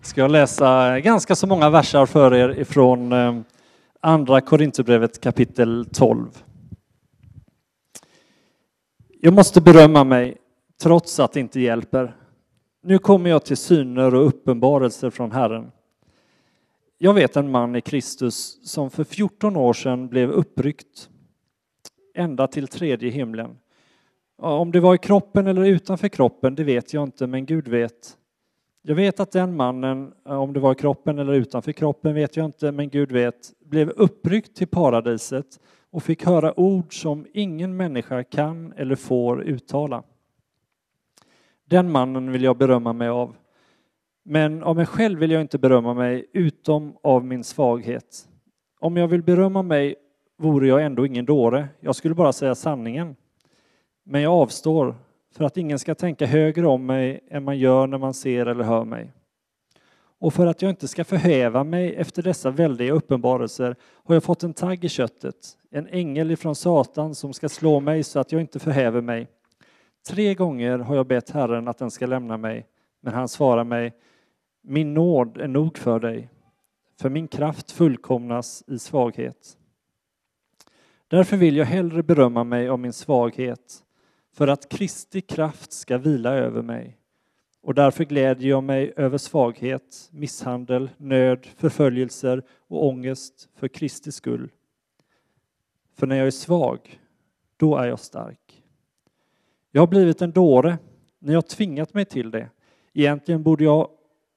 [0.00, 3.40] ska jag läsa ganska så många versar för er ifrån eh,
[4.00, 6.26] Andra Korinthierbrevet kapitel 12.
[9.20, 10.36] Jag måste berömma mig
[10.82, 12.16] trots att det inte hjälper.
[12.82, 15.70] Nu kommer jag till syner och uppenbarelser från Herren.
[16.98, 21.08] Jag vet en man i Kristus som för 14 år sedan blev uppryckt
[22.14, 23.56] ända till tredje himlen.
[24.38, 28.16] Om det var i kroppen eller utanför kroppen, det vet jag inte, men Gud vet.
[28.88, 32.36] Jag vet att den mannen, eh, om det var i kroppen eller utanför kroppen vet
[32.36, 35.60] jag inte, men Gud vet, blev uppryckt till paradiset
[35.90, 40.02] och fick höra ord som ingen människa kan eller får uttala.
[41.64, 43.36] Den mannen vill jag berömma mig av.
[44.24, 48.28] Men av mig själv vill jag inte berömma mig utom av min svaghet.
[48.80, 49.94] Om jag vill berömma mig
[50.36, 51.68] vore jag ändå ingen dåre.
[51.80, 53.16] Jag skulle bara säga sanningen.
[54.04, 54.94] Men jag avstår
[55.36, 58.64] för att ingen ska tänka högre om mig än man gör när man ser eller
[58.64, 59.12] hör mig.
[60.18, 64.42] Och för att jag inte ska förhäva mig efter dessa väldiga uppenbarelser har jag fått
[64.42, 65.36] en tagg i köttet,
[65.70, 69.28] en ängel ifrån Satan som ska slå mig så att jag inte förhäver mig.
[70.08, 72.66] Tre gånger har jag bett Herren att den ska lämna mig,
[73.00, 73.92] men han svarar mig,
[74.62, 76.30] min nåd är nog för dig,
[77.00, 79.56] för min kraft fullkomnas i svaghet.
[81.08, 83.82] Därför vill jag hellre berömma mig av min svaghet,
[84.36, 86.98] för att Kristi kraft ska vila över mig.
[87.62, 94.50] Och därför glädjer jag mig över svaghet, misshandel, nöd, förföljelser och ångest för Kristi skull.
[95.94, 97.00] För när jag är svag,
[97.56, 98.62] då är jag stark.
[99.70, 100.78] Jag har blivit en dåre,
[101.18, 102.50] ni har tvingat mig till det.
[102.92, 103.88] Egentligen borde, jag,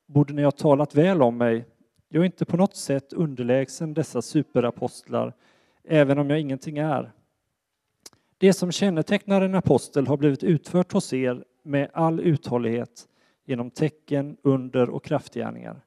[0.05, 1.65] borde ni ha talat väl om mig.
[2.09, 5.33] Jag är inte på något sätt underlägsen dessa superapostlar,
[5.83, 7.11] även om jag ingenting är.
[8.41, 13.07] Det som kännetecknar en apostel har blivit utfört hos er med all uthållighet
[13.45, 15.81] genom tecken, under och kraftgärningar.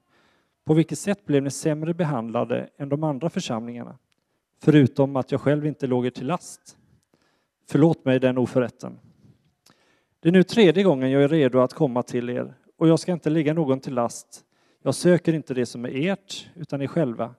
[0.64, 3.98] På vilket sätt blev ni sämre behandlade än de andra församlingarna?
[4.62, 6.76] Förutom att jag själv inte låg er till last.
[7.68, 8.98] Förlåt mig den oförrätten.
[10.20, 13.12] Det är nu tredje gången jag är redo att komma till er och jag ska
[13.12, 14.44] inte ligga någon till last.
[14.82, 17.34] Jag söker inte det som är ert, utan er själva.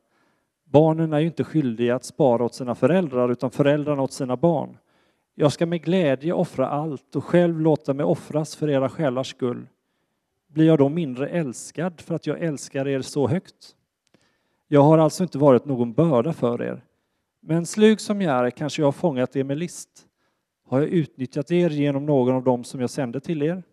[0.64, 4.78] Barnen är ju inte skyldiga att spara åt sina föräldrar, utan föräldrarna åt sina barn.
[5.36, 9.68] Jag ska med glädje offra allt och själv låta mig offras för era själars skull.
[10.48, 13.76] Blir jag då mindre älskad för att jag älskar er så högt?
[14.68, 16.84] Jag har alltså inte varit någon börda för er.
[17.40, 19.90] Men slug som jag är kanske jag har fångat er med list.
[20.66, 23.64] Har jag utnyttjat er genom någon av dem som jag sände till er?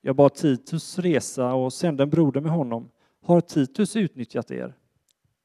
[0.00, 2.88] Jag bad Titus resa och sände en broder med honom.
[3.24, 4.74] Har Titus utnyttjat er?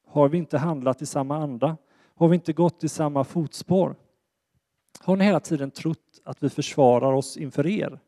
[0.06, 1.76] Har vi inte handlat i samma anda?
[2.14, 3.94] Har vi inte gått i samma fotspår?
[5.00, 7.98] Har ni hela tiden trott att vi försvarar oss inför er?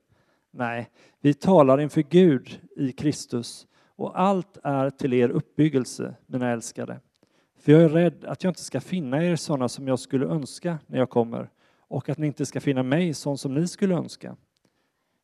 [0.51, 0.91] Nej,
[1.21, 7.01] vi talar inför Gud i Kristus och allt är till er uppbyggelse, mina älskade.
[7.59, 10.79] För jag är rädd att jag inte ska finna er sådana som jag skulle önska
[10.87, 14.37] när jag kommer och att ni inte ska finna mig sån som ni skulle önska.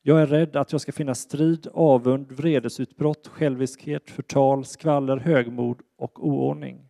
[0.03, 6.27] Jag är rädd att jag ska finna strid, avund, vredesutbrott, själviskhet, förtal, skvaller, högmod och
[6.27, 6.89] oordning.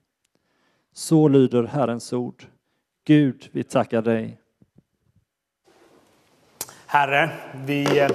[0.93, 2.45] Så lyder Herrens ord.
[3.05, 4.40] Gud, vi tackar dig.
[6.93, 8.11] Herre, vi eh,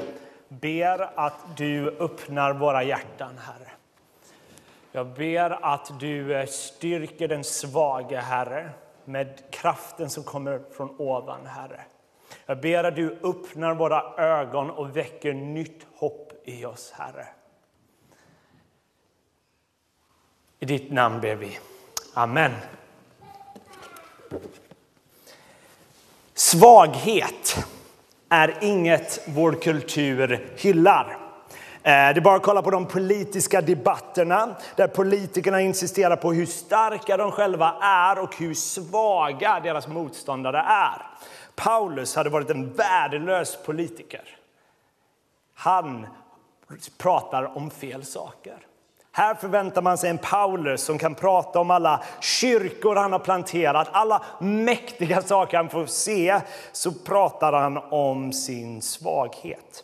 [0.48, 3.72] ber att du öppnar våra hjärtan, Herre.
[4.92, 8.70] Jag ber att du eh, styrker den svage, Herre,
[9.06, 11.82] med kraften som kommer från ovan, Herre.
[12.46, 17.28] Jag ber att du öppnar våra ögon och väcker nytt hopp i oss, Herre.
[20.60, 21.60] I ditt namn ber vi.
[22.14, 22.52] Amen.
[26.34, 27.66] Svaghet
[28.30, 31.18] är inget vår kultur hyllar.
[31.84, 36.46] Eh, det är bara att kolla på de politiska debatterna där politikerna insisterar på hur
[36.46, 41.02] starka de själva är och hur svaga deras motståndare är.
[41.56, 44.38] Paulus hade varit en värdelös politiker.
[45.54, 46.08] Han
[46.98, 48.58] pratar om fel saker.
[49.18, 53.88] Här förväntar man sig en Paulus som kan prata om alla kyrkor han har planterat,
[53.92, 56.40] alla mäktiga saker han får se.
[56.72, 59.84] Så pratar han om sin svaghet.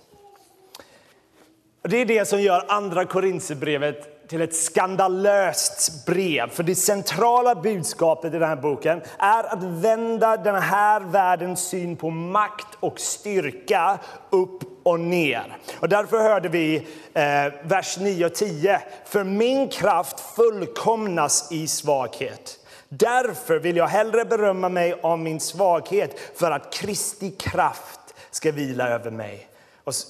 [1.82, 6.50] Det är det som gör andra Korinthierbrevet till ett skandalöst brev.
[6.50, 11.96] För det centrala budskapet i den här boken är att vända den här världens syn
[11.96, 14.00] på makt och styrka
[14.30, 15.58] upp och ner.
[15.80, 18.82] Och därför hörde vi eh, vers 9 och 10.
[19.06, 22.60] För min kraft fullkomnas i svaghet.
[22.90, 28.00] Därför vill jag hellre berömma mig av min svaghet för att Kristi kraft
[28.32, 29.48] ska vila över mig.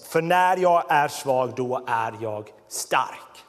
[0.09, 3.45] För när jag är svag, då är jag stark.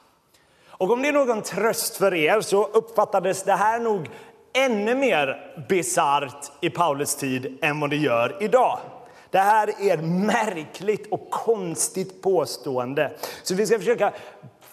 [0.66, 4.10] Och om det är någon tröst för er så uppfattades det här nog
[4.52, 8.78] ännu mer bisarrt i Paulus tid än vad det gör idag.
[9.32, 13.12] Det här är ett märkligt och konstigt påstående.
[13.43, 14.12] Så vi ska försöka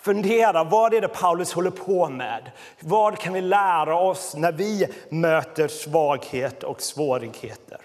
[0.02, 2.52] fundera, vad är det Paulus håller på med?
[2.80, 7.78] Vad kan vi lära oss när vi möter svaghet och svårigheter?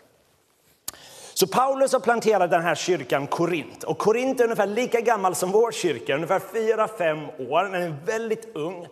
[1.35, 3.85] Så Paulus har planterat den här kyrkan Korint.
[3.85, 7.65] Och Korint är ungefär lika gammal som vår kyrka, ungefär 4-5 år.
[7.65, 8.87] Den är väldigt ung.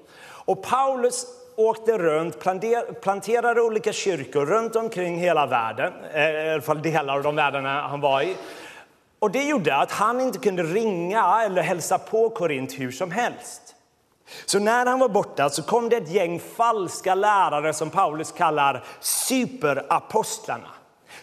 [0.44, 1.26] Och Paulus
[1.68, 2.38] åkte runt,
[3.00, 7.88] planterade olika kyrkor runt omkring hela världen, eh, i alla fall delar av de världarna
[7.88, 8.36] han var i.
[9.18, 13.74] Och det gjorde att han inte kunde ringa eller hälsa på Korint hur som helst.
[14.46, 18.84] Så när han var borta så kom det ett gäng falska lärare som Paulus kallar
[19.00, 20.68] superapostlarna.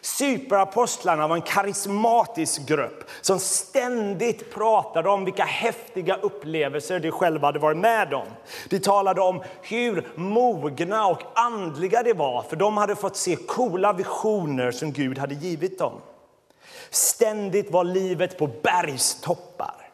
[0.01, 7.60] Superapostlarna var en karismatisk grupp som ständigt pratade om vilka häftiga upplevelser de själva hade
[7.60, 8.28] varit med om.
[8.69, 13.94] De talade om hur mogna och andliga de var, för de hade fått se coola
[13.94, 15.94] visioner som Gud hade givit dem.
[16.90, 19.90] Ständigt var livet på bergstoppar.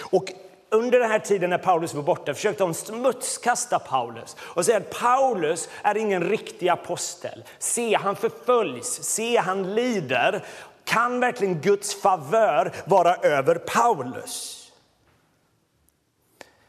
[0.00, 0.32] Och
[0.74, 4.90] under den här tiden när Paulus var borta försökte de smutskasta Paulus och säga att
[5.00, 7.44] Paulus är ingen riktig apostel.
[7.58, 10.44] Se, han förföljs, se, han lider.
[10.84, 14.60] Kan verkligen Guds favör vara över Paulus?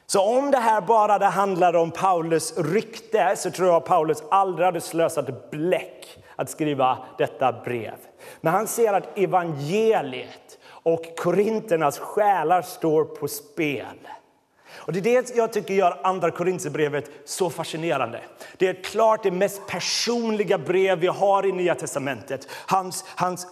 [0.07, 4.81] Så om det här bara handlade om Paulus rykte så tror jag Paulus aldrig hade
[4.81, 7.97] slösat bläck att skriva detta brev.
[8.41, 10.54] Men han ser att evangeliet
[10.85, 14.07] och korinternas själar står på spel.
[14.75, 18.21] Och det är det jag tycker gör andra Korinthierbrevet så fascinerande.
[18.57, 22.47] Det är klart det mest personliga brev vi har i Nya testamentet.
[22.67, 23.47] Hans, hans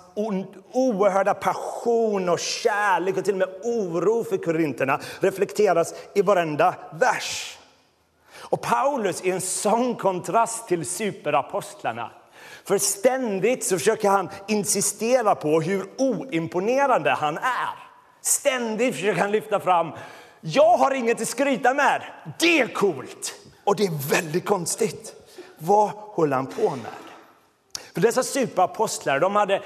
[0.73, 7.57] oerhörda passion och kärlek och till och med oro för korinterna reflekteras i varenda vers.
[8.35, 12.11] Och Paulus är en sån kontrast till superapostlarna.
[12.65, 17.83] För ständigt så försöker han insistera på hur oimponerande han är.
[18.21, 19.91] Ständigt försöker han lyfta fram,
[20.41, 22.03] jag har inget att skryta med,
[22.39, 23.33] det är coolt.
[23.63, 25.15] Och det är väldigt konstigt.
[25.57, 26.91] Vad håller han på med?
[27.93, 29.61] För dessa superapostlar, de hade,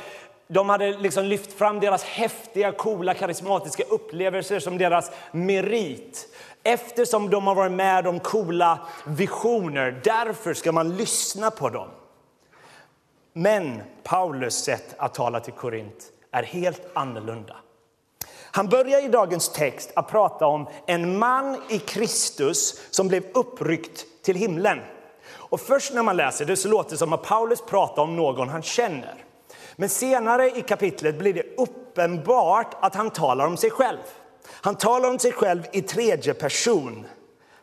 [0.48, 6.36] de hade liksom lyft fram deras häftiga, coola, karismatiska upplevelser som deras merit.
[6.64, 11.90] Eftersom de har varit med om coola visioner, därför ska man lyssna på dem.
[13.38, 17.56] Men Paulus sätt att tala till Korint är helt annorlunda.
[18.52, 24.06] Han börjar i dagens text att prata om en man i Kristus som blev uppryckt
[24.24, 24.80] till himlen.
[25.30, 28.50] Och först när man läser det så låter det som att Paulus pratar om någon
[28.50, 29.26] han känner.
[29.76, 34.00] Men senare i kapitlet blir det uppenbart att han talar om sig själv.
[34.52, 37.08] Han talar om sig själv i tredje person,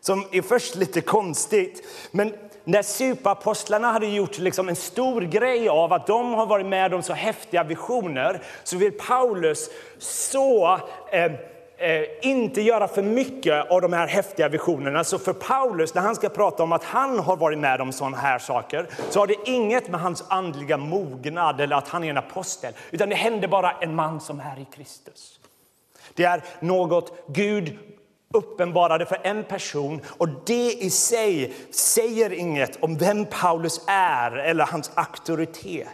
[0.00, 1.86] som är först lite konstigt.
[2.10, 2.34] Men
[2.64, 7.02] när superapostlarna hade gjort liksom en stor grej av att de har varit med om
[7.02, 10.78] så häftiga visioner så vill Paulus så
[11.12, 11.32] eh,
[11.76, 15.04] eh, inte göra för mycket av de här häftiga visionerna.
[15.04, 18.16] Så för Paulus, när han ska prata om att han har varit med om sådana
[18.16, 22.18] här saker, så har det inget med hans andliga mognad eller att han är en
[22.18, 25.40] apostel, utan det händer bara en man som är i Kristus.
[26.14, 27.78] Det är något Gud
[28.34, 34.64] uppenbarade för en person och det i sig säger inget om vem Paulus är eller
[34.64, 35.88] hans auktoritet.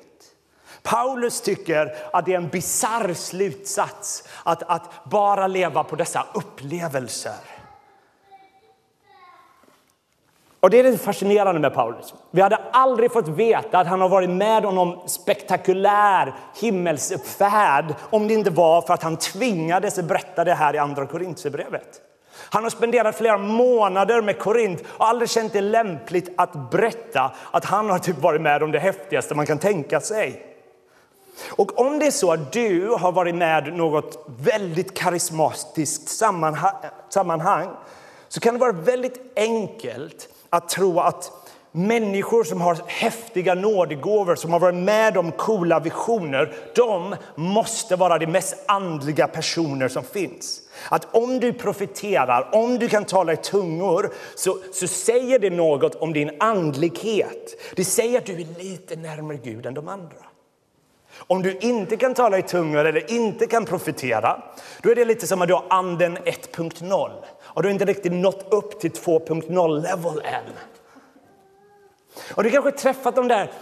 [0.82, 7.32] Paulus tycker att det är en bizarr slutsats att, att bara leva på dessa upplevelser.
[10.60, 12.14] Och Det är det fascinerande med Paulus.
[12.30, 18.28] Vi hade aldrig fått veta att han har varit med om någon spektakulär himmelsuppfärd om
[18.28, 22.09] det inte var för att han tvingades berätta det här i Andra Korintierbrevet.
[22.50, 27.64] Han har spenderat flera månader med Korint och aldrig känt det lämpligt att berätta att
[27.64, 30.46] han har typ varit med om det häftigaste man kan tänka sig.
[31.48, 36.08] Och om det är så att du har varit med något väldigt karismatiskt
[37.08, 37.68] sammanhang
[38.28, 41.32] så kan det vara väldigt enkelt att tro att
[41.72, 48.18] människor som har häftiga nådegåvor, som har varit med om coola visioner, de måste vara
[48.18, 50.60] de mest andliga personer som finns.
[50.88, 55.94] Att om du profeterar, om du kan tala i tungor, så, så säger det något
[55.94, 57.72] om din andlighet.
[57.76, 60.16] Det säger att du är lite närmare Gud än de andra.
[61.26, 64.42] Om du inte kan tala i tungor eller inte kan profetera,
[64.82, 67.10] då är det lite som att du har anden 1.0
[67.40, 70.52] och du har inte riktigt nått upp till 2.0 level än.
[72.34, 73.52] Och du kanske träffat de där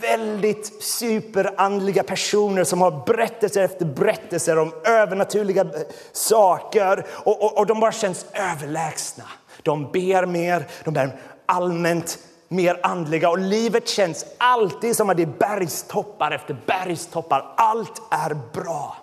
[0.00, 5.68] väldigt superandliga personer som har berättelser efter berättelser om övernaturliga eh,
[6.12, 9.24] saker och, och, och de bara känns överlägsna.
[9.62, 15.22] De ber mer, de är allmänt mer andliga och livet känns alltid som att det
[15.22, 17.54] är bergstoppar efter bergstoppar.
[17.56, 18.96] Allt är bra.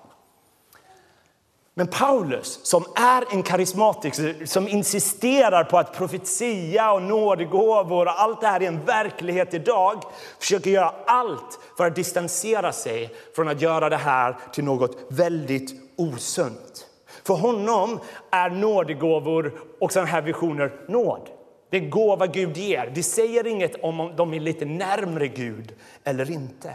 [1.78, 8.42] Men Paulus, som är en karismatiker som insisterar på att profetia och nådegåvor och allt
[8.42, 10.04] det här är en verklighet idag,
[10.40, 15.74] försöker göra allt för att distansera sig från att göra det här till något väldigt
[15.96, 16.88] osunt.
[17.24, 18.00] För honom
[18.32, 21.30] är nådegåvor och sådana här visioner nåd.
[21.70, 22.92] Det är gåva Gud ger.
[22.96, 26.74] Det säger inget om de är lite närmre Gud eller inte.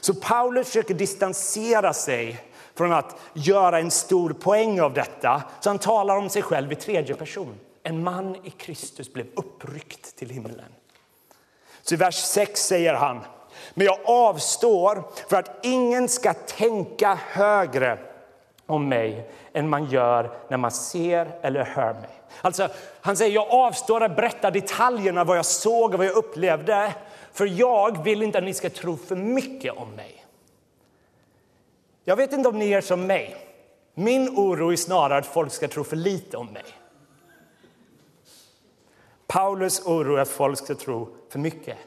[0.00, 2.40] Så Paulus försöker distansera sig
[2.76, 5.42] från att göra en stor poäng av detta.
[5.60, 7.58] Så han talar om sig själv i tredje person.
[7.82, 10.72] En man i Kristus blev uppryckt till himlen.
[11.82, 13.20] Så i vers 6 säger han,
[13.74, 17.98] men jag avstår för att ingen ska tänka högre
[18.66, 22.10] om mig än man gör när man ser eller hör mig.
[22.40, 22.68] Alltså,
[23.00, 26.94] han säger jag avstår att berätta detaljerna vad jag såg och vad jag upplevde
[27.32, 30.23] för jag vill inte att ni ska tro för mycket om mig.
[32.04, 33.36] Jag vet inte om ni är som mig.
[33.94, 36.64] Min oro är snarare att folk ska tro för lite om mig.
[39.26, 41.78] Paulus oro är att folk ska tro för mycket.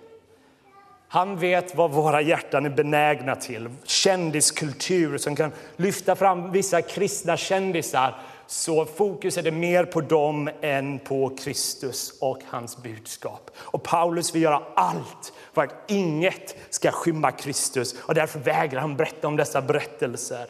[1.07, 3.69] Han vet vad våra hjärtan är benägna till.
[3.83, 8.15] Kändiskultur som kan lyfta fram vissa kristna kändisar.
[8.47, 13.51] Så fokus är det mer på dem än på Kristus och hans budskap.
[13.57, 18.95] Och Paulus vill göra allt för att inget ska skymma Kristus och därför vägrar han
[18.95, 20.47] berätta om dessa berättelser.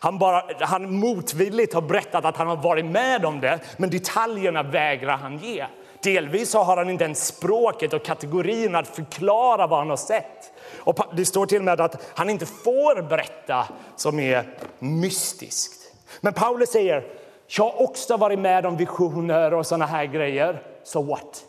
[0.00, 4.62] Han, bara, han motvilligt har berättat att han har varit med om det, men detaljerna
[4.62, 5.66] vägrar han ge.
[6.02, 10.52] Delvis har han inte ens språket och kategorin att förklara vad han har sett.
[10.78, 15.79] Och det står till och med att han inte får berätta som är mystiskt.
[16.20, 17.06] Men Paulus säger,
[17.46, 20.62] jag har också varit med om visioner och såna här grejer.
[20.84, 21.44] So what?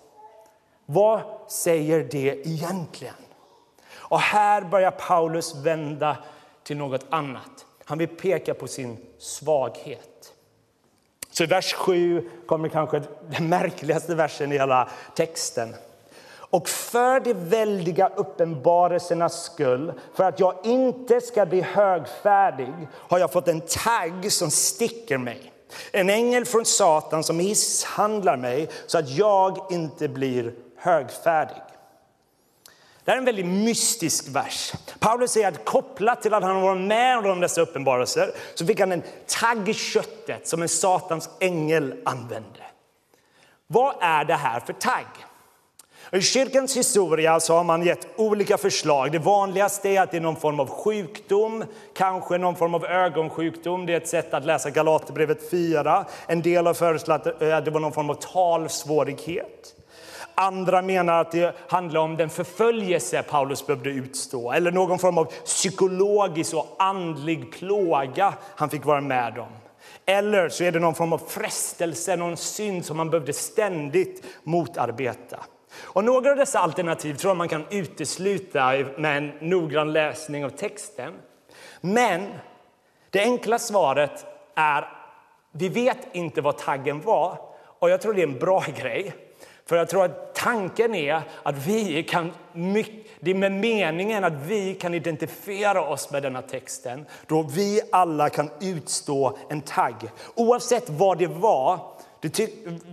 [0.86, 3.14] Vad säger det egentligen?
[3.94, 6.18] Och här börjar Paulus vända
[6.64, 7.66] till något annat.
[7.86, 10.34] Han vill peka på sin svaghet.
[11.32, 15.76] Så i vers 7 kommer kanske den märkligaste versen i hela texten.
[16.52, 23.32] Och för de väldiga uppenbarelsernas skull, för att jag inte ska bli högfärdig, har jag
[23.32, 25.54] fått en tagg som sticker mig.
[25.92, 31.58] En ängel från Satan som misshandlar mig så att jag inte blir högfärdig.
[33.04, 34.74] Det här är en väldigt mystisk vers.
[35.00, 38.92] Paulus säger att kopplat till att han var med om dessa uppenbarelser så fick han
[38.92, 42.60] en tagg i köttet som en satans ängel använde.
[43.68, 45.06] Vad är det här för tagg?
[46.14, 49.12] I kyrkans historia så har man gett olika förslag.
[49.12, 51.64] Det vanligaste är att det är någon form av sjukdom,
[51.94, 53.86] kanske någon form av ögonsjukdom.
[53.86, 56.06] Det är ett sätt att läsa Galaterbrevet 4.
[56.28, 59.76] En del har föreslagit att det var någon form av talsvårighet.
[60.36, 65.26] Andra menar att det handlar om den förföljelse Paulus behövde utstå eller någon form av
[65.26, 69.52] psykologisk och andlig plåga han fick vara med om.
[70.06, 75.38] Eller så är det någon form av frestelse, någon synd som man behövde ständigt motarbeta.
[75.74, 80.50] Och några av dessa alternativ tror jag man kan utesluta med en noggrann läsning av
[80.50, 81.14] texten.
[81.82, 82.28] Men
[83.10, 84.26] det enkla svaret
[84.56, 85.02] är
[85.52, 87.38] vi vet inte vad taggen var
[87.80, 89.14] och jag tror det är en bra grej.
[89.66, 92.32] För jag tror att tanken är att vi kan,
[93.20, 98.30] det är med meningen att vi kan identifiera oss med denna texten, då vi alla
[98.30, 99.96] kan utstå en tagg.
[100.36, 101.80] Oavsett vad det var,
[102.20, 102.50] det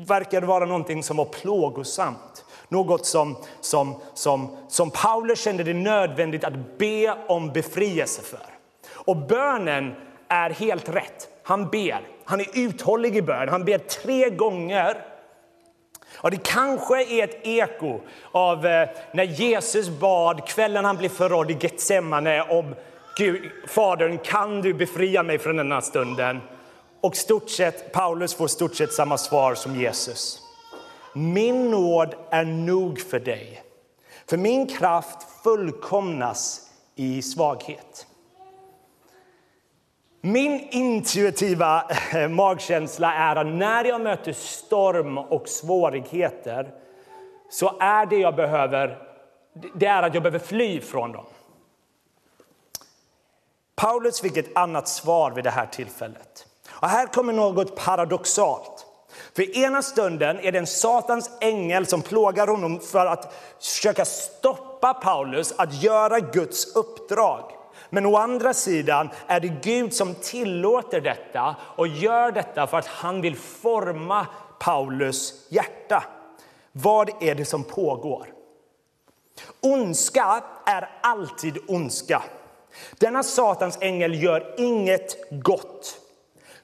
[0.06, 2.44] verkade vara någonting som var plågosamt.
[2.68, 8.46] Något som, som, som, som Paulus kände det nödvändigt att be om befrielse för.
[8.92, 9.94] Och bönen
[10.28, 11.28] är helt rätt.
[11.42, 12.00] Han ber.
[12.24, 13.48] Han är uthållig i bön.
[13.48, 15.04] Han ber tre gånger
[16.16, 18.00] och det kanske är ett eko
[18.32, 22.74] av eh, när Jesus bad kvällen han blev förrådd i Getsemane om
[23.16, 26.40] Gud, Fadern, kan du befria mig från denna stunden?
[27.00, 30.40] Och stort sett, Paulus får stort sett samma svar som Jesus.
[31.18, 33.62] Min nåd är nog för dig,
[34.26, 38.06] för min kraft fullkomnas i svaghet.
[40.20, 46.74] Min intuitiva eh, magkänsla är att när jag möter storm och svårigheter
[47.50, 48.98] så är det jag behöver,
[49.74, 51.26] det är att jag behöver fly från dem.
[53.74, 56.46] Paulus fick ett annat svar vid det här tillfället.
[56.70, 58.77] Och här kommer något paradoxalt.
[59.34, 64.94] För ena stunden är det en Satans ängel som plågar honom för att försöka stoppa
[64.94, 67.52] Paulus att göra Guds uppdrag.
[67.90, 72.86] Men å andra sidan är det Gud som tillåter detta och gör detta för att
[72.86, 74.26] han vill forma
[74.58, 76.04] Paulus hjärta.
[76.72, 78.26] Vad är det som pågår?
[79.60, 82.22] Ondska är alltid ondska.
[82.98, 86.00] Denna Satans ängel gör inget gott.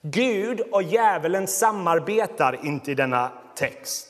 [0.06, 4.08] Gud och djävulen samarbetar inte i denna text.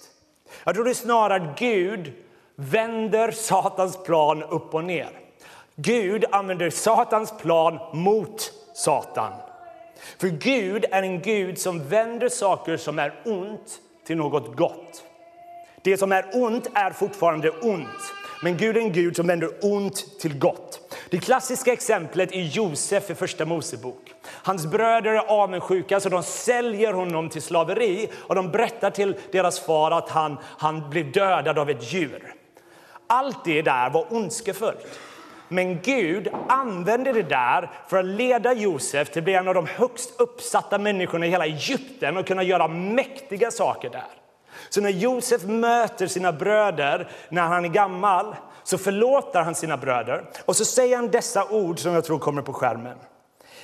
[0.65, 2.13] Jag tror det är snarare att Gud
[2.57, 5.11] vänder Satans plan upp och ner.
[5.77, 9.33] Gud använder Satans plan mot Satan.
[10.19, 15.05] För Gud är en Gud som vänder saker som är ont till något gott.
[15.83, 20.21] Det som är ont är fortfarande ont, men Gud är en Gud som vänder ont
[20.21, 20.84] till gott.
[21.14, 24.14] Det klassiska exemplet är Josef i Första Mosebok.
[24.26, 29.61] Hans bröder är avundsjuka så de säljer honom till slaveri och de berättar till deras
[29.61, 32.35] far att han, han blev dödad av ett djur.
[33.06, 34.99] Allt det där var ondskefullt.
[35.49, 39.66] Men Gud använde det där för att leda Josef till att bli en av de
[39.66, 44.06] högst uppsatta människorna i hela Egypten och kunna göra mäktiga saker där.
[44.68, 50.30] Så när Josef möter sina bröder när han är gammal så förlåter han sina bröder
[50.44, 52.99] och så säger han dessa ord som jag tror kommer på skärmen.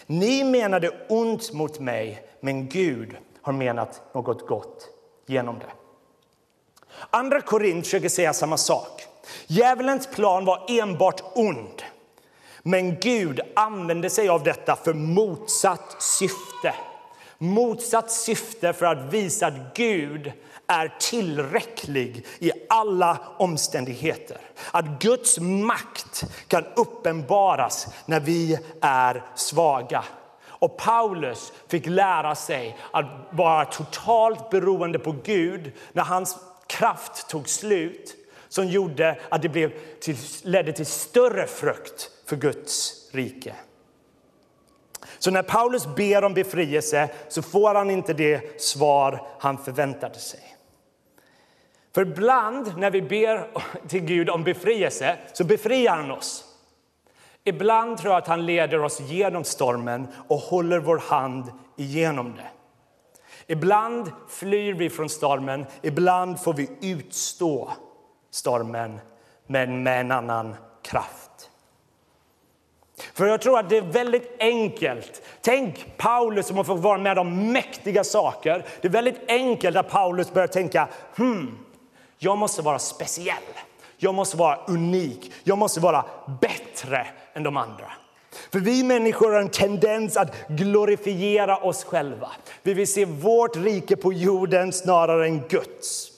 [0.06, 4.88] Ni menade ont mot mig, men Gud har menat något gott
[5.26, 5.72] genom det.
[7.10, 9.06] Andra Korint försöker säga samma sak.
[9.46, 11.82] Djävulens plan var enbart ond.
[12.62, 16.74] Men Gud använde sig av detta för motsatt syfte.
[17.38, 20.32] Motsatt syfte för att visa att Gud
[20.70, 24.38] är tillräcklig i alla omständigheter.
[24.70, 30.04] Att Guds makt kan uppenbaras när vi är svaga.
[30.42, 37.48] Och Paulus fick lära sig att vara totalt beroende på Gud när hans kraft tog
[37.48, 38.16] slut
[38.48, 43.54] som gjorde att det blev till, ledde till större frukt för Guds rike.
[45.18, 50.56] Så när Paulus ber om befrielse så får han inte det svar han förväntade sig.
[51.94, 53.46] För ibland när vi ber
[53.88, 56.44] till Gud om befrielse så befriar han oss.
[57.44, 62.48] Ibland tror jag att han leder oss genom stormen och håller vår hand igenom det.
[63.52, 67.70] Ibland flyr vi från stormen, ibland får vi utstå
[68.30, 69.00] stormen,
[69.46, 71.50] men med en annan kraft.
[73.14, 75.22] För jag tror att det är väldigt enkelt.
[75.40, 78.66] Tänk Paulus som har fått vara med om mäktiga saker.
[78.80, 81.58] Det är väldigt enkelt att Paulus börjar tänka, hmm,
[82.22, 83.42] jag måste vara speciell.
[83.96, 85.32] Jag måste vara unik.
[85.44, 86.04] Jag måste vara
[86.40, 87.92] bättre än de andra.
[88.52, 92.30] För vi människor har en tendens att glorifiera oss själva.
[92.62, 96.10] Vi vill se vårt rike på jorden snarare än Guds.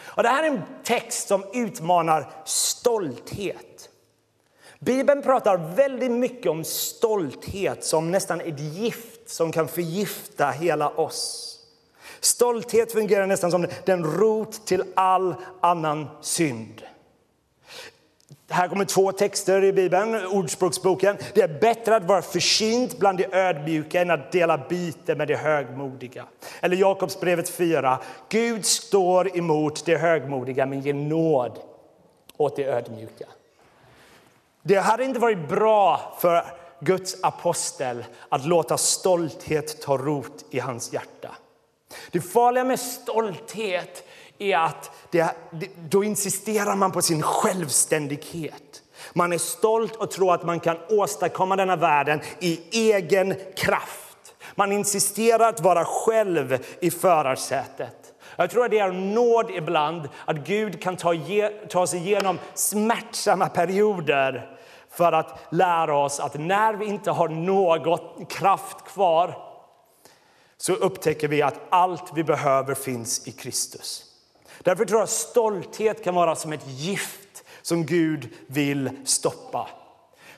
[0.00, 3.88] Och det här är en text som utmanar stolthet.
[4.78, 11.47] Bibeln pratar väldigt mycket om stolthet som nästan ett gift som kan förgifta hela oss.
[12.20, 16.82] Stolthet fungerar nästan som den rot till all annan synd.
[18.50, 21.16] Här kommer två texter i Bibeln, Ordspråksboken.
[21.34, 25.34] Det är bättre att vara försynt bland de ödmjuka än att dela byte med de
[25.34, 26.24] högmodiga.
[26.60, 27.98] Eller Jakobsbrevet 4.
[28.28, 31.58] Gud står emot de högmodiga men ger nåd
[32.36, 33.26] åt de ödmjuka.
[34.62, 36.44] Det hade inte varit bra för
[36.80, 41.30] Guds apostel att låta stolthet ta rot i hans hjärta.
[42.10, 44.04] Det farliga med stolthet
[44.38, 45.30] är att det,
[45.88, 48.82] då insisterar man på sin självständighet.
[49.12, 52.60] Man är stolt och tror att man kan åstadkomma denna världen i
[52.92, 54.34] egen kraft.
[54.54, 57.94] Man insisterar att vara själv i förarsätet.
[58.36, 61.14] Jag tror att det är nåd ibland att Gud kan ta,
[61.68, 64.58] ta sig igenom smärtsamma perioder
[64.90, 69.47] för att lära oss att när vi inte har något kraft kvar
[70.58, 74.04] så upptäcker vi att allt vi behöver finns i Kristus.
[74.62, 79.68] Därför tror jag att stolthet kan vara som ett gift som Gud vill stoppa.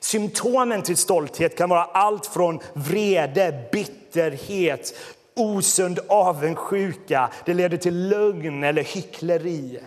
[0.01, 4.95] Symptomen till stolthet kan vara allt från vrede, bitterhet,
[5.37, 7.31] osund avundsjuka.
[7.45, 9.81] Det leder till lögn eller hyckleri.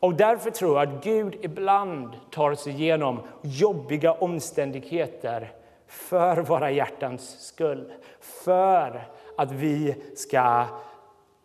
[0.00, 5.52] Och därför tror jag att Gud ibland tar sig igenom jobbiga omständigheter
[5.90, 7.92] för våra hjärtans skull.
[8.20, 10.66] För att vi ska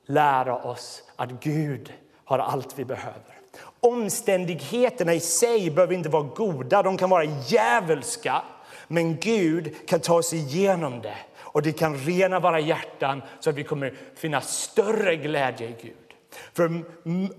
[0.05, 1.93] lära oss att Gud
[2.25, 3.35] har allt vi behöver.
[3.79, 8.41] Omständigheterna i sig behöver inte vara goda, de kan vara djävulska.
[8.87, 13.55] Men Gud kan ta sig igenom det och det kan rena våra hjärtan så att
[13.55, 16.04] vi kommer finna större glädje i Gud.
[16.53, 16.83] För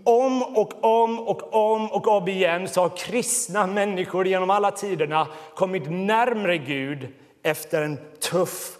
[0.04, 5.28] om och om och om och om igen så har kristna människor genom alla tiderna
[5.54, 7.08] kommit närmre Gud
[7.42, 8.78] efter en tuff,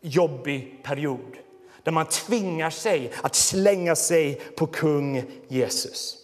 [0.00, 1.36] jobbig period
[1.82, 6.16] där man tvingar sig att slänga sig på kung Jesus.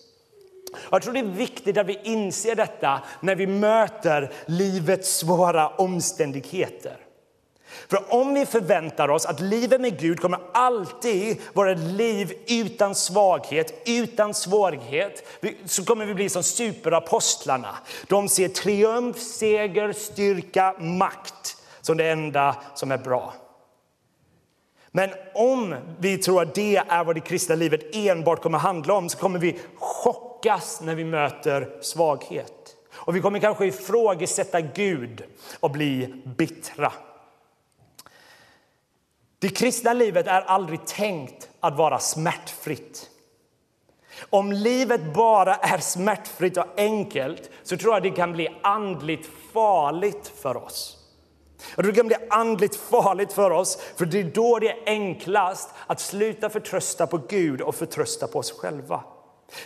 [0.91, 6.97] Jag tror det är viktigt att vi inser detta när vi möter livets svåra omständigheter.
[7.89, 12.95] För om vi förväntar oss att livet med Gud kommer alltid vara ett liv utan
[12.95, 15.29] svaghet, utan svårighet,
[15.65, 17.77] så kommer vi bli som superapostlarna.
[18.09, 23.35] De ser triumf, seger, styrka, makt som det enda som är bra.
[24.91, 29.09] Men om vi tror att det är vad det kristna livet enbart kommer handla om
[29.09, 32.77] så kommer vi chockas när vi möter svaghet.
[32.93, 35.25] Och vi kommer kanske ifrågasätta Gud
[35.61, 36.93] och bli bittra.
[39.41, 43.11] Det kristna livet är aldrig tänkt att vara smärtfritt.
[44.31, 50.33] Om livet bara är smärtfritt och enkelt så tror jag det kan bli andligt farligt
[50.43, 50.97] för oss.
[51.77, 56.01] Det kan bli andligt farligt för oss, för det är då det är enklast att
[56.01, 59.05] sluta förtrösta på Gud och förtrösta på oss själva.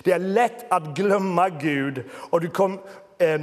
[0.02, 2.80] Det är lätt att glömma Gud och, kom,
[3.18, 3.42] eh,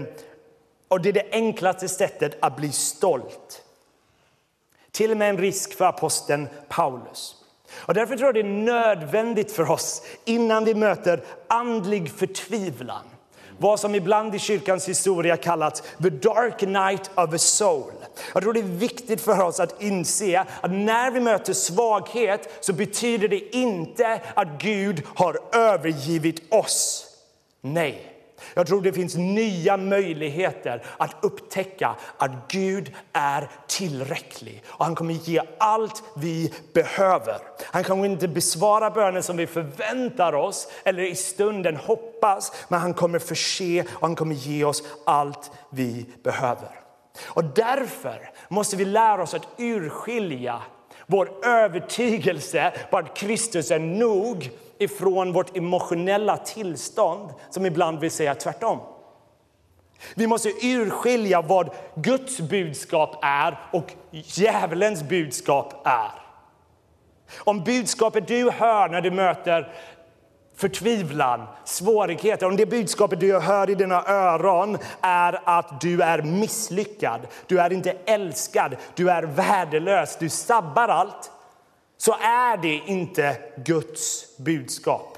[0.88, 3.64] och det är det enklaste sättet att bli stolt.
[4.92, 7.36] Till och med en risk för aposteln Paulus.
[7.76, 13.04] Och därför tror jag det är nödvändigt för oss innan vi möter andlig förtvivlan
[13.62, 17.92] vad som ibland i kyrkans historia kallats the dark night of a soul.
[18.34, 22.74] Jag tror det är viktigt för oss att inse att när vi möter svaghet så
[22.74, 27.08] betyder det inte att Gud har övergivit oss.
[27.62, 28.21] Nej,
[28.54, 35.14] jag tror det finns nya möjligheter att upptäcka att Gud är tillräcklig och han kommer
[35.14, 37.38] ge allt vi behöver.
[37.64, 42.94] Han kommer inte besvara bönen som vi förväntar oss eller i stunden hoppas, men han
[42.94, 46.70] kommer förse och han kommer ge oss allt vi behöver.
[47.28, 50.62] Och därför måste vi lära oss att urskilja
[51.12, 58.36] vår övertygelse på att Kristus är nog ifrån vårt emotionella tillstånd som ibland vill säga
[58.36, 58.80] tvärtom.
[60.16, 66.12] Vi måste urskilja vad Guds budskap är och djävulens budskap är.
[67.40, 69.74] Om budskapet du hör när du möter
[70.62, 77.22] förtvivlan, svårigheter, om det budskapet du hör i dina öron är att du är misslyckad,
[77.48, 81.32] du är inte älskad, du är värdelös, du sabbar allt,
[81.98, 85.18] så är det inte Guds budskap.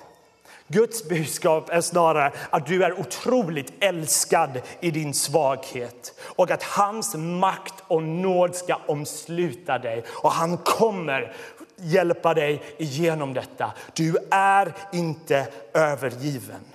[0.68, 7.16] Guds budskap är snarare att du är otroligt älskad i din svaghet och att hans
[7.16, 11.34] makt och nåd ska omsluta dig och han kommer
[11.84, 13.74] hjälpa dig igenom detta.
[13.94, 16.66] Du är inte övergiven.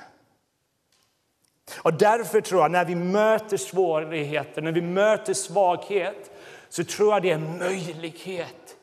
[1.77, 6.31] Och därför tror jag när vi möter svårigheter, när vi möter svaghet
[6.69, 8.77] så tror jag det är en möjlighet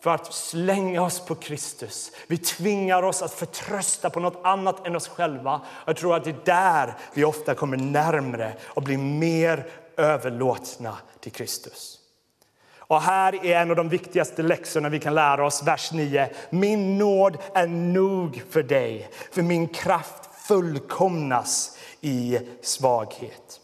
[0.00, 2.12] för att slänga oss på Kristus.
[2.26, 5.60] Vi tvingar oss att förtrösta på något annat än oss själva.
[5.84, 11.32] Jag tror att det är där vi ofta kommer närmre och blir mer överlåtna till
[11.32, 11.97] Kristus.
[12.88, 16.30] Och här är en av de viktigaste läxorna vi kan lära oss, vers 9.
[16.50, 23.60] Min nåd är nog för dig, för min kraft fullkomnas i svaghet.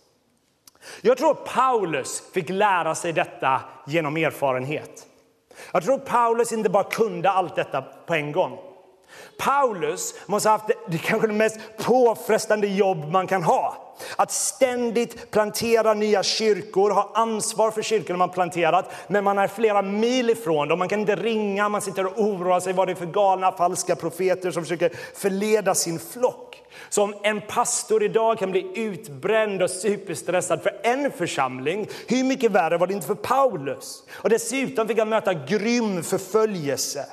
[1.01, 5.07] Jag tror Paulus fick lära sig detta genom erfarenhet.
[5.73, 8.59] Jag tror Paulus inte bara kunde allt detta på en gång.
[9.39, 13.84] Paulus måste ha haft det, det kanske det mest påfrestande jobb man kan ha.
[14.17, 19.83] Att ständigt plantera nya kyrkor, ha ansvar för kyrkorna man planterat, men man är flera
[19.83, 20.79] mil ifrån dem.
[20.79, 23.97] Man kan inte ringa, man sitter och oroar sig vad det är för galna falska
[23.97, 26.63] profeter som försöker förleda sin flock.
[26.89, 31.89] Så om en pastor idag kan bli utbränd och superstressad för en församling.
[32.07, 34.03] Hur mycket värre var det inte för Paulus?
[34.13, 37.07] Och dessutom fick han möta grym förföljelse.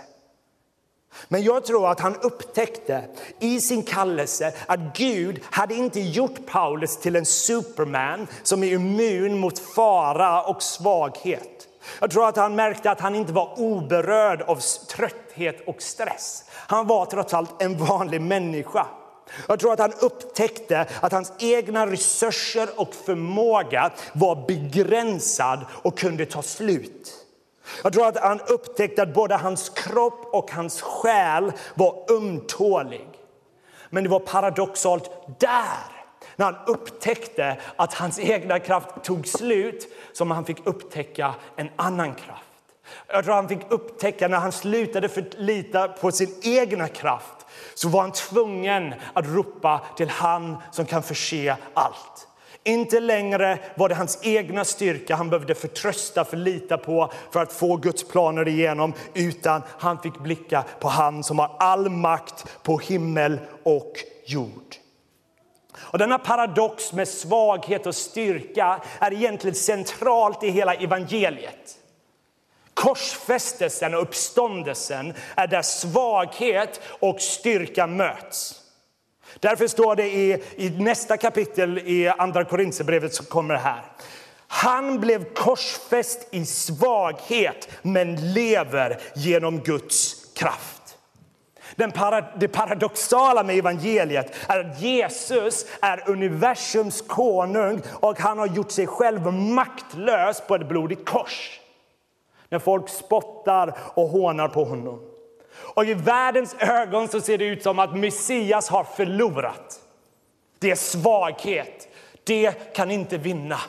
[1.28, 3.04] Men jag tror att han upptäckte
[3.40, 9.40] i sin kallelse att Gud hade inte gjort Paulus till en superman som är immun
[9.40, 11.68] mot fara och svaghet.
[12.00, 16.44] Jag tror att han märkte att han inte var oberörd av trötthet och stress.
[16.52, 18.88] Han var trots allt en vanlig människa.
[19.48, 26.26] Jag tror att han upptäckte att hans egna resurser och förmåga var begränsad och kunde
[26.26, 27.21] ta slut.
[27.84, 33.08] Jag tror att han upptäckte att både hans kropp och hans själ var ömtålig.
[33.90, 36.02] Men det var paradoxalt där,
[36.36, 42.16] när han upptäckte att hans egna kraft tog slut, som han fick upptäcka en annan
[42.16, 42.44] kraft.
[43.08, 48.02] Jag tror han fick upptäcka när han slutade förlita på sin egna kraft så var
[48.02, 52.28] han tvungen att ropa till han som kan förse allt.
[52.64, 57.78] Inte längre var det hans egna styrka han behövde förtrösta, förlita på för att få
[57.78, 63.40] Guds planer igenom, utan han fick blicka på han som har all makt på himmel
[63.64, 63.94] och
[64.26, 64.76] jord.
[65.78, 71.78] Och denna paradox med svaghet och styrka är egentligen centralt i hela evangeliet.
[72.74, 78.61] Korsfästelsen och uppståndelsen är där svaghet och styrka möts.
[79.40, 83.82] Därför står det i, i nästa kapitel i Andra Korinthierbrevet som kommer här.
[84.48, 90.98] Han blev korsfäst i svaghet men lever genom Guds kraft.
[91.76, 98.48] Den para, det paradoxala med evangeliet är att Jesus är universums konung och han har
[98.48, 101.60] gjort sig själv maktlös på ett blodigt kors.
[102.50, 105.11] När folk spottar och hånar på honom.
[105.74, 109.80] Och i världens ögon så ser det ut som att Messias har förlorat.
[110.60, 111.88] Det är svaghet.
[112.24, 113.60] Det kan inte vinna.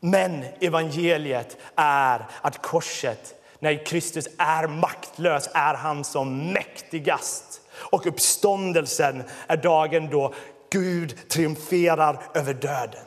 [0.00, 7.60] Men evangeliet är att korset, när Kristus är maktlös, är han som mäktigast.
[7.72, 10.34] Och uppståndelsen är dagen då
[10.70, 13.04] Gud triumferar över döden.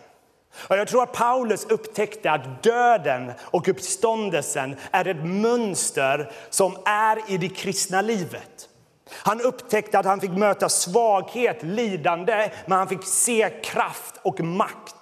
[0.68, 7.32] Och jag tror att Paulus upptäckte att döden och uppståndelsen är ett mönster som är
[7.32, 8.70] i det kristna livet.
[9.12, 14.96] Han upptäckte att han fick möta svaghet, lidande, men han fick se kraft och makt.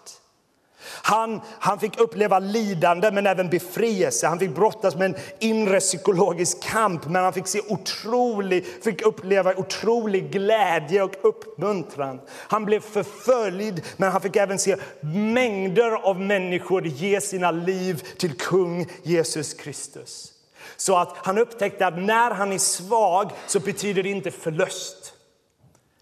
[1.01, 4.27] Han, han fick uppleva lidande men även befrielse.
[4.27, 9.55] Han fick brottas med en inre psykologisk kamp men han fick, se otrolig, fick uppleva
[9.55, 12.19] otrolig glädje och uppmuntran.
[12.29, 18.37] Han blev förföljd men han fick även se mängder av människor ge sina liv till
[18.37, 20.33] kung Jesus Kristus.
[20.77, 25.13] Så att han upptäckte att när han är svag så betyder det inte förlust.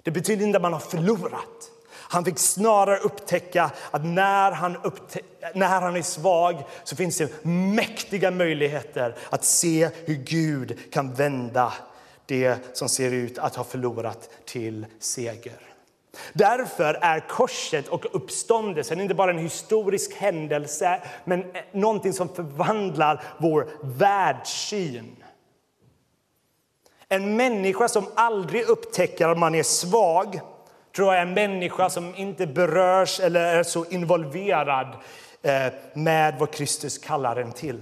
[0.03, 1.71] Det betyder inte att man har förlorat.
[2.07, 4.77] Han fick snarare upptäcka att när han,
[5.53, 11.73] när han är svag så finns det mäktiga möjligheter att se hur Gud kan vända
[12.25, 15.59] det som ser ut att ha förlorat till seger.
[16.33, 23.67] Därför är korset och uppståndelsen inte bara en historisk händelse men någonting som förvandlar vår
[23.81, 25.15] världssyn.
[27.09, 30.39] En människa som aldrig upptäcker att man är svag
[30.95, 34.87] tror jag är en människa som inte berörs eller är så involverad
[35.41, 37.81] eh, med vad Kristus kallar en till.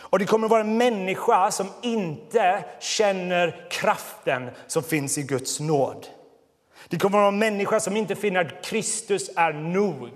[0.00, 5.60] Och det kommer att vara en människa som inte känner kraften som finns i Guds
[5.60, 6.06] nåd.
[6.88, 10.10] Det kommer att vara en människa som inte finner att Kristus är nog.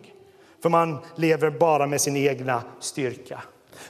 [0.62, 3.42] För man lever bara med sin egna styrka.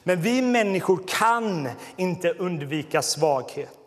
[0.03, 3.79] Men vi människor kan inte undvika svaghet.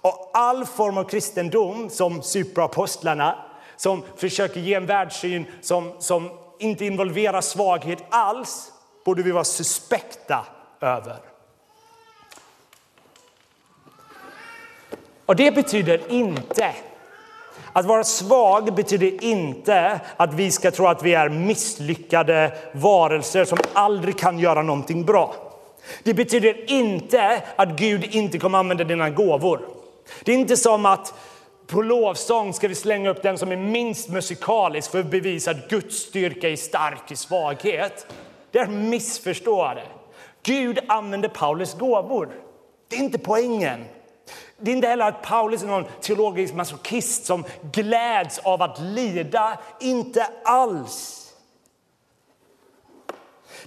[0.00, 3.47] Och all form av kristendom, som superapostlarna
[3.78, 8.72] som försöker ge en världssyn som, som inte involverar svaghet alls
[9.04, 10.46] borde vi vara suspekta
[10.80, 11.16] över.
[15.26, 16.74] Och det betyder inte
[17.72, 23.58] att vara svag betyder inte att vi ska tro att vi är misslyckade varelser som
[23.72, 25.34] aldrig kan göra någonting bra.
[26.02, 29.60] Det betyder inte att Gud inte kommer använda dina gåvor.
[30.24, 31.14] Det är inte som att
[31.68, 35.68] på lovsång ska vi slänga upp den som är minst musikalisk för att bevisa att
[35.68, 38.06] Guds styrka är stark i svaghet.
[38.50, 39.82] Det är missförstående.
[40.42, 42.28] Gud använder Paulus gåvor.
[42.88, 43.84] Det är inte poängen.
[44.58, 49.58] Det är inte heller att Paulus är någon teologisk masochist som gläds av att lida.
[49.80, 51.24] Inte alls.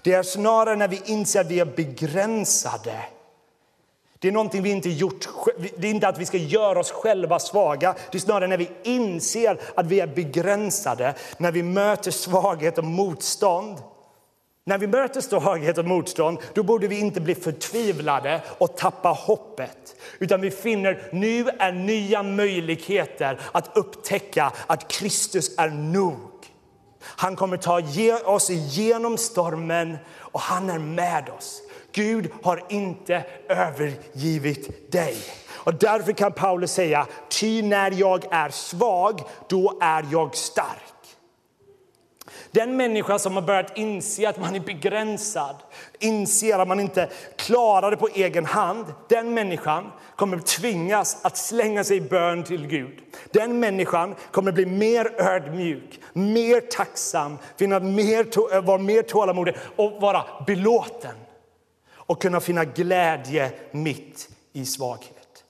[0.02, 3.00] Det är snarare när vi inser att vi är begränsade
[4.22, 5.28] det är någonting vi inte gjort.
[5.78, 7.96] Det är inte att vi ska göra oss själva svaga.
[8.12, 12.84] Det är snarare när vi inser att vi är begränsade, när vi möter svaghet och
[12.84, 13.78] motstånd.
[14.66, 19.96] När vi möter svaghet och motstånd då borde vi inte bli förtvivlade och tappa hoppet.
[20.20, 26.18] Utan vi finner nu är nya möjligheter att upptäcka att Kristus är nog.
[27.02, 27.82] Han kommer ta
[28.26, 31.62] oss igenom stormen och han är med oss.
[31.92, 35.18] Gud har inte övergivit dig.
[35.64, 40.92] Och därför kan Paulus säga, ty när jag är svag, då är jag stark.
[42.52, 45.56] Den människa som har börjat inse att man är begränsad,
[46.00, 51.84] inser att man inte klarar det på egen hand, den människan kommer tvingas att slänga
[51.84, 53.00] sig i bön till Gud.
[53.32, 60.24] Den människan kommer bli mer ödmjuk, mer tacksam, finna mer, vara mer tålamodig och vara
[60.48, 61.16] belåten
[62.12, 65.44] och kunna finna glädje mitt i svaghet.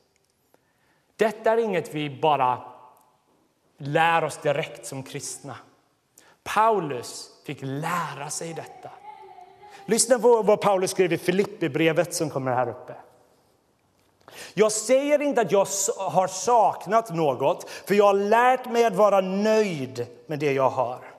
[1.16, 2.62] Detta är inget vi bara
[3.78, 5.56] lär oss direkt som kristna.
[6.44, 8.90] Paulus fick lära sig detta.
[9.86, 12.94] Lyssna på vad Paulus skrev i Filipperbrevet som kommer här uppe.
[14.54, 19.22] Jag säger inte att jag har saknat något, för jag har lärt mig att vara
[19.22, 21.11] nöjd med det jag har.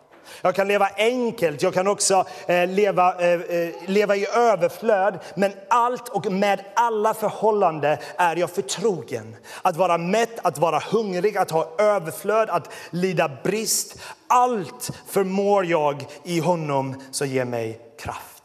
[0.42, 5.18] Jag kan leva enkelt, jag kan också eh, leva, eh, eh leva i överflöd.
[5.34, 9.36] Men allt och med alla förhållanden är jag förtrogen.
[9.62, 13.98] Att vara mätt, att vara hungrig, att ha överflöd, att lida brist.
[14.26, 18.42] Allt förmår jag i honom som ger mig kraft.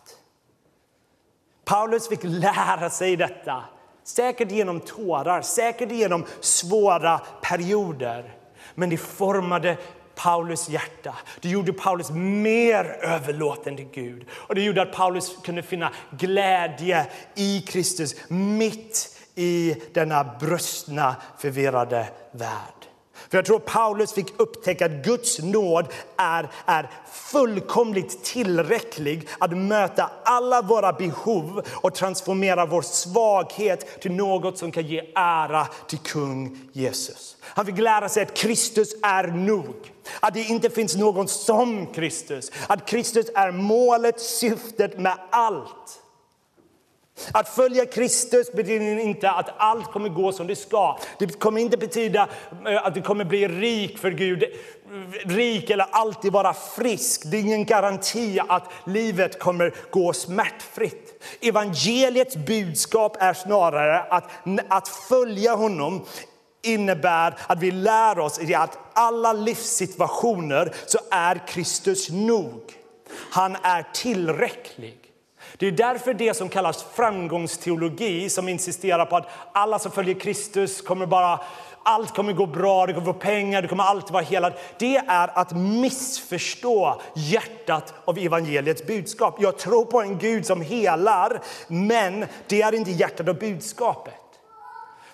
[1.65, 3.63] Paulus fick lära sig detta
[4.07, 8.35] Säkert genom tårar, säkert genom svåra perioder.
[8.75, 9.77] Men det formade
[10.17, 11.15] Paulus hjärta.
[11.41, 14.25] Det gjorde Paulus mer överlåten till Gud.
[14.31, 22.07] Och det gjorde att Paulus kunde finna glädje i Kristus mitt i denna brustna, förvirrade
[22.31, 22.77] värld.
[23.29, 30.09] För jag tror Paulus fick upptäcka att Guds nåd är, är fullkomligt tillräcklig att möta
[30.23, 36.59] alla våra behov och transformera vår svaghet till något som kan ge ära till kung
[36.73, 37.37] Jesus.
[37.41, 39.75] Han fick lära sig att Kristus är nog.
[40.19, 42.51] Att det inte finns någon som Kristus.
[42.67, 46.01] Att Kristus är målet, syftet med allt.
[47.31, 50.99] Att följa Kristus betyder inte att allt kommer gå som det ska.
[51.19, 52.29] Det kommer inte betyda
[52.67, 54.43] eh, att du kommer bli rik för Gud.
[55.25, 57.21] Rik eller alltid vara frisk.
[57.25, 61.23] Det är ingen garanti att livet kommer gå smärtfritt.
[61.41, 64.31] Evangeliets budskap är snarare att,
[64.67, 66.05] att följa honom
[66.61, 72.61] innebär att vi lär oss i att alla livssituationer så är Kristus nog.
[73.31, 74.97] Han är tillräcklig.
[75.57, 80.81] Det är därför det som kallas framgångsteologi, som insisterar på att alla som följer Kristus
[80.81, 81.39] kommer bara
[81.83, 84.53] allt kommer gå bra, du kommer få pengar, du kommer alltid vara helad.
[84.79, 89.35] Det är att missförstå hjärtat av evangeliets budskap.
[89.39, 94.26] Jag tror på en Gud som helar, men det är inte hjärtat av budskapet.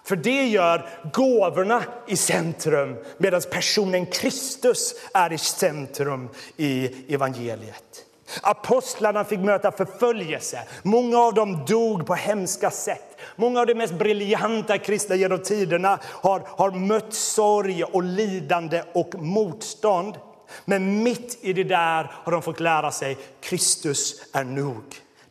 [0.06, 8.06] För det gör gåvorna i centrum medan personen Kristus är i centrum i evangeliet.
[8.42, 10.64] Apostlarna fick möta förföljelse.
[10.84, 13.18] Många av dem dog på hemska sätt.
[13.36, 19.16] Många av de mest briljanta kristna genom tiderna har, har mött sorg och lidande och
[19.16, 20.16] motstånd.
[20.66, 24.84] Men mitt i det där har de fått lära sig Kristus är nog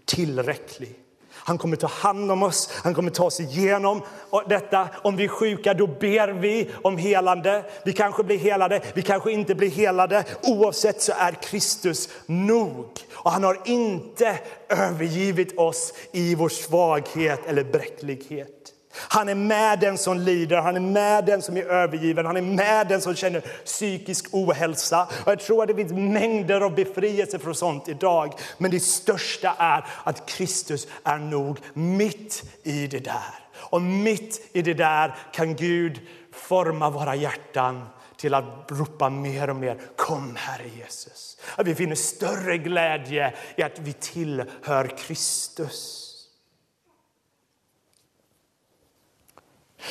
[0.05, 1.02] tillräcklig.
[1.45, 4.03] Han kommer ta hand om oss, han kommer ta oss igenom
[4.49, 4.89] detta.
[5.03, 7.65] Om vi är sjuka, då ber vi om helande.
[7.85, 10.25] Vi kanske blir helade, vi kanske inte blir helade.
[10.43, 12.87] Oavsett så är Kristus nog.
[13.13, 18.72] Och han har inte övergivit oss i vår svaghet eller bräcklighet.
[18.95, 22.43] Han är med den som lider, han är med den som är övergiven, han är
[22.43, 25.09] med den som känner psykisk ohälsa.
[25.25, 28.33] Och jag tror att det finns mängder av befrielse från sånt idag.
[28.59, 33.35] Men det största är att Kristus är nog mitt i det där.
[33.55, 36.01] Och mitt i det där kan Gud
[36.33, 37.85] forma våra hjärtan
[38.17, 41.37] till att ropa mer och mer Kom Herre Jesus.
[41.57, 46.02] Att vi finner större glädje i att vi tillhör Kristus.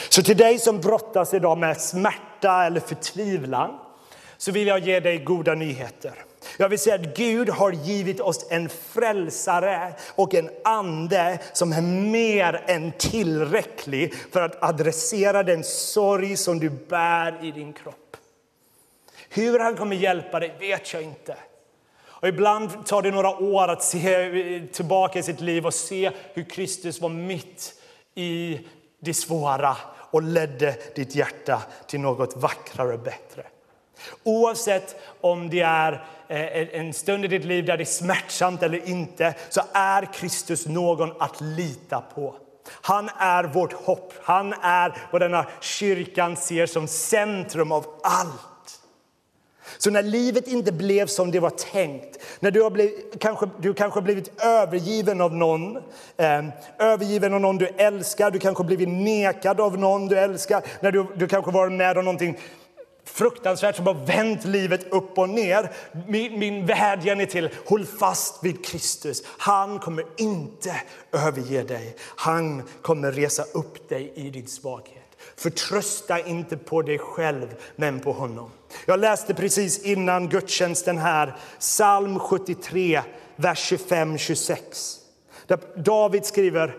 [0.10, 3.80] Så till dig som brottas idag med smärta eller förtvivlan
[4.38, 6.14] så vill jag ge dig goda nyheter.
[6.58, 11.82] Jag vill säga att Gud har givit oss en frälsare och en ande som är
[12.12, 18.18] mer än tillräcklig för att adressera den sorg som du bär i din kropp.
[19.30, 21.36] Hur han kommer hjälpa dig vet jag inte.
[22.04, 26.44] Och ibland tar det några år att se tillbaka i sitt liv och se hur
[26.44, 27.74] Kristus var mitt
[28.16, 28.60] i
[29.02, 29.78] det svåra
[30.12, 33.44] och ledde ditt hjärta till något vackrare och bättre.
[34.24, 38.88] Oavsett om det är eh, en stund i ditt liv där det är smärtsamt eller
[38.88, 42.36] inte så är Kristus någon att lita på.
[42.82, 44.14] Han är vårt hopp.
[44.24, 48.51] Han är vad denna kyrkan ser som centrum av allt.
[49.84, 53.74] Så när livet inte blev som det var tänkt, när du har blivit, kanske, du
[53.74, 55.78] kanske blivit övergiven av någon,
[56.18, 56.46] eh,
[56.80, 61.06] övergiven av någon du älskar, du kanske blivit nekad av någon du älskar, när du,
[61.16, 62.38] du kanske varit med om någonting
[63.06, 65.72] fruktansvärt som har vänt livet upp och ner.
[66.08, 69.24] Min, min vädjan är till, håll fast vid Kristus.
[69.38, 71.96] Han kommer inte överge dig.
[72.16, 75.18] Han kommer resa upp dig i din svaghet.
[75.36, 78.52] Förtrösta inte på dig själv, men på honom.
[78.86, 83.02] Jag läste precis innan gudstjänsten här, psalm 73,
[83.36, 84.98] vers 25-26.
[85.48, 86.78] Där David skriver,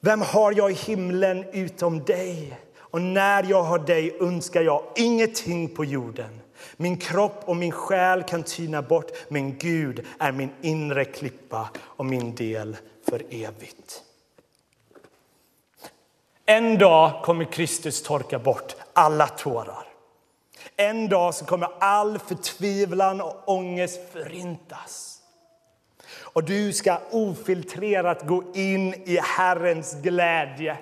[0.00, 2.58] vem har jag i himlen utom dig?
[2.78, 6.40] Och när jag har dig önskar jag ingenting på jorden.
[6.76, 12.06] Min kropp och min själ kan tyna bort, men Gud är min inre klippa och
[12.06, 12.76] min del
[13.10, 14.02] för evigt.
[16.46, 19.87] En dag kommer Kristus torka bort alla tårar.
[20.80, 25.18] En dag så kommer all förtvivlan och ångest förintas.
[26.10, 30.76] Och du ska ofiltrerat gå in i Herrens glädje.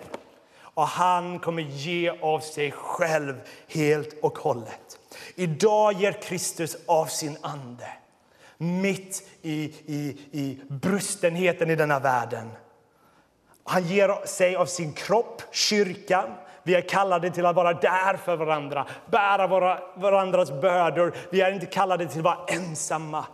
[0.58, 4.98] Och han kommer ge av sig själv helt och hållet.
[5.34, 7.88] Idag ger Kristus av sin ande
[8.58, 12.50] mitt i, i, i brustenheten i denna världen.
[13.64, 16.30] Han ger sig av sin kropp, kyrkan.
[16.66, 21.14] Vi är kallade till att vara där för varandra, bära våra, varandras bördor.
[21.30, 23.24] Vi är inte kallade till att vara ensamma.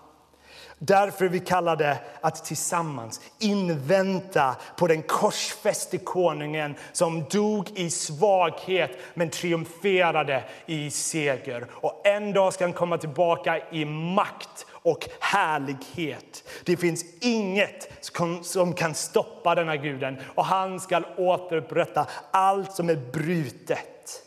[0.78, 8.90] Därför är vi kallade att tillsammans invänta på den korsfäste konungen som dog i svaghet
[9.14, 11.66] men triumferade i seger.
[11.72, 16.48] Och en dag ska han komma tillbaka i makt och härlighet.
[16.64, 18.06] Det finns inget
[18.42, 24.22] som kan stoppa denna guden och han ska återupprätta allt som är brutet.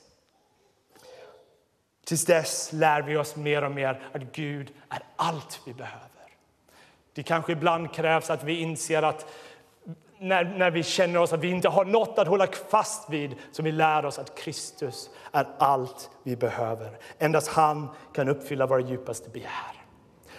[2.06, 6.10] Tills dess lär vi oss mer och mer att Gud är allt vi behöver.
[7.14, 9.26] Det kanske ibland krävs att vi inser att
[10.20, 13.66] när, när vi känner oss att vi inte har något att hålla fast vid som
[13.66, 16.98] vi lär oss att Kristus är allt vi behöver.
[17.20, 19.85] Endast han kan uppfylla våra djupaste begär.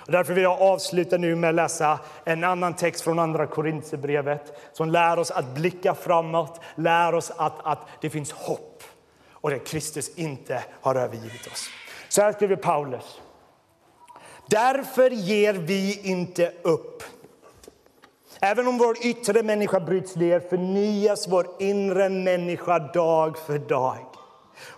[0.06, 4.60] Och därför vill jag avsluta nu med att läsa en annan text från Andra Korinthierbrevet
[4.72, 8.82] som lär oss att blicka framåt, lär oss att, att det finns hopp
[9.30, 11.68] och att Kristus inte har övergivit oss.
[12.08, 13.20] Så här skriver Paulus.
[14.46, 17.02] Därför ger vi inte upp.
[18.40, 24.06] Även om vår yttre människa bryts ner förnyas vår inre människa dag för dag.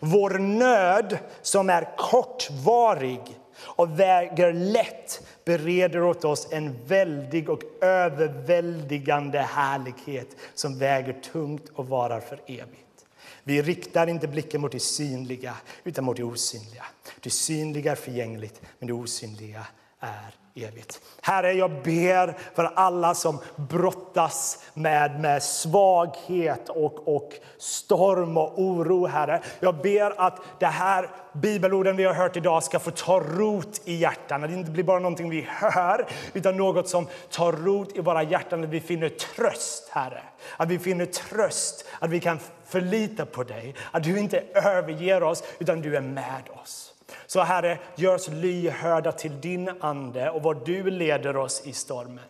[0.01, 3.38] Vår nöd, som är kortvarig
[3.79, 11.89] och väger lätt bereder åt oss en väldig och överväldigande härlighet som väger tungt och
[11.89, 13.07] varar för evigt.
[13.45, 16.85] Vi riktar inte blicken mot det synliga, utan mot det osynliga.
[17.21, 19.67] Det synliga är förgängligt, men det osynliga
[20.01, 21.01] är evigt.
[21.23, 29.07] Herre, jag ber för alla som brottas med, med svaghet och, och storm och oro,
[29.07, 29.43] Herre.
[29.61, 33.95] Jag ber att det här bibelorden vi har hört idag ska få ta rot i
[33.95, 34.45] hjärtan.
[34.45, 38.23] Att det inte blir bara någonting vi hör, utan något som tar rot i våra
[38.23, 38.65] hjärtan.
[38.65, 40.23] Att vi finner tröst, Herre.
[40.57, 43.75] Att vi finner tröst, att vi kan förlita på dig.
[43.91, 46.88] Att du inte överger oss, utan du är med oss.
[47.29, 52.25] Så Herre, gör oss lyhörda till din ande och vad du leder oss i stormen.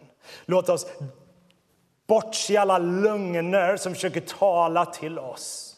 [0.45, 0.87] Låt oss
[2.07, 5.77] bortse alla lögner som försöker tala till oss.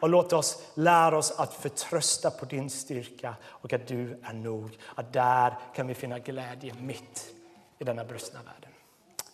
[0.00, 4.78] Och låt oss lära oss att förtrösta på din styrka och att du är nog.
[4.94, 7.34] Att där kan vi finna glädje mitt
[7.78, 8.70] i denna brustna världen.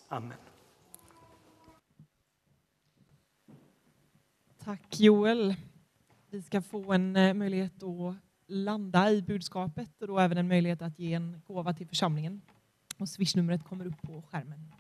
[0.09, 0.39] Amen.
[4.64, 5.55] Tack Joel.
[6.31, 8.14] Vi ska få en eh, möjlighet att
[8.47, 12.42] landa i budskapet och då även en möjlighet att ge en gåva till församlingen.
[12.99, 14.74] Och swishnumret kommer upp på skärmen.